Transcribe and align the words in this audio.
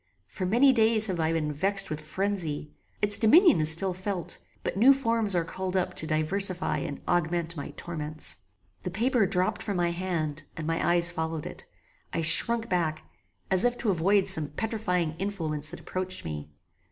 For 0.25 0.47
many 0.47 0.73
days 0.73 1.05
have 1.05 1.19
I 1.19 1.31
been 1.31 1.53
vexed 1.53 1.91
with 1.91 2.01
frenzy. 2.01 2.71
Its 3.03 3.19
dominion 3.19 3.61
is 3.61 3.69
still 3.71 3.93
felt; 3.93 4.39
but 4.63 4.75
new 4.75 4.95
forms 4.95 5.35
are 5.35 5.45
called 5.45 5.77
up 5.77 5.93
to 5.93 6.07
diversify 6.07 6.79
and 6.79 6.99
augment 7.07 7.55
my 7.55 7.69
torments. 7.77 8.37
The 8.81 8.89
paper 8.89 9.27
dropped 9.27 9.61
from 9.61 9.77
my 9.77 9.91
hand, 9.91 10.41
and 10.57 10.65
my 10.65 10.83
eyes 10.93 11.11
followed 11.11 11.45
it. 11.45 11.67
I 12.13 12.21
shrunk 12.21 12.67
back, 12.67 13.03
as 13.51 13.63
if 13.63 13.77
to 13.77 13.91
avoid 13.91 14.27
some 14.27 14.47
petrifying 14.47 15.13
influence 15.19 15.69
that 15.69 15.79
approached 15.81 16.25
me. 16.25 16.49